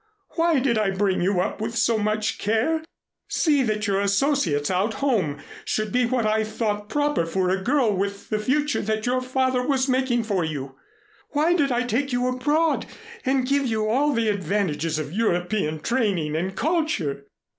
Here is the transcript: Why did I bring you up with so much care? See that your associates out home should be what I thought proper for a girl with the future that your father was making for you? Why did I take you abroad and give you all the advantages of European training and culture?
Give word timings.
Why 0.29 0.57
did 0.57 0.79
I 0.79 0.89
bring 0.89 1.21
you 1.21 1.41
up 1.41 1.61
with 1.61 1.77
so 1.77 1.95
much 1.99 2.39
care? 2.39 2.83
See 3.27 3.61
that 3.61 3.85
your 3.85 4.01
associates 4.01 4.71
out 4.71 4.95
home 4.95 5.39
should 5.63 5.91
be 5.91 6.07
what 6.07 6.25
I 6.25 6.43
thought 6.43 6.89
proper 6.89 7.23
for 7.23 7.51
a 7.51 7.61
girl 7.61 7.95
with 7.95 8.29
the 8.29 8.39
future 8.39 8.81
that 8.81 9.05
your 9.05 9.21
father 9.21 9.61
was 9.61 9.87
making 9.87 10.23
for 10.23 10.43
you? 10.43 10.73
Why 11.33 11.53
did 11.53 11.71
I 11.71 11.83
take 11.83 12.11
you 12.11 12.27
abroad 12.27 12.87
and 13.27 13.47
give 13.47 13.67
you 13.67 13.87
all 13.87 14.11
the 14.13 14.27
advantages 14.29 14.97
of 14.97 15.13
European 15.13 15.79
training 15.79 16.35
and 16.35 16.55
culture? 16.55 17.27